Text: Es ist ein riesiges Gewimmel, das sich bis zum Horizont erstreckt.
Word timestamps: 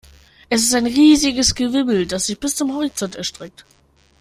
Es 0.49 0.63
ist 0.63 0.73
ein 0.73 0.87
riesiges 0.87 1.53
Gewimmel, 1.53 2.07
das 2.07 2.25
sich 2.25 2.39
bis 2.39 2.55
zum 2.55 2.73
Horizont 2.73 3.15
erstreckt. 3.17 3.65